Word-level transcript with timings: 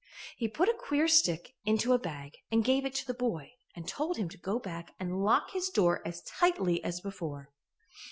He 0.35 0.47
put 0.47 0.67
a 0.67 0.73
queer 0.73 1.07
stick 1.07 1.53
into 1.63 1.93
a 1.93 1.99
bag 1.99 2.37
and 2.51 2.63
gave 2.65 2.85
it 2.87 2.95
to 2.95 3.05
the 3.05 3.13
boy 3.13 3.51
and 3.75 3.87
told 3.87 4.17
him 4.17 4.29
to 4.29 4.37
go 4.39 4.57
back 4.57 4.95
and 4.99 5.23
lock 5.23 5.51
his 5.51 5.69
door 5.69 6.01
as 6.03 6.23
tightly 6.23 6.83
as 6.83 7.01
before. 7.01 7.51